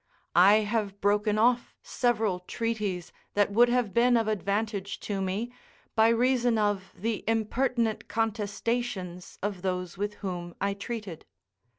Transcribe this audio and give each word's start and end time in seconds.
I 0.35 0.61
have 0.61 0.99
broken 0.99 1.37
off 1.37 1.75
several 1.83 2.39
treaties 2.39 3.13
that 3.35 3.51
would 3.51 3.69
have 3.69 3.93
been 3.93 4.17
of 4.17 4.27
advantage 4.27 4.99
to 5.01 5.21
me, 5.21 5.53
by 5.95 6.07
reason 6.07 6.57
of 6.57 6.91
the 6.97 7.23
impertinent 7.27 8.07
contestations 8.07 9.37
of 9.43 9.61
those 9.61 9.99
with 9.99 10.15
whom 10.25 10.55
I 10.59 10.73
treated. 10.73 11.25